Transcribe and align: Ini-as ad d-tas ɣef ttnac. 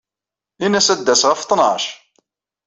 Ini-as 0.65 0.87
ad 0.93 0.99
d-tas 1.01 1.23
ɣef 1.25 1.41
ttnac. 1.43 1.85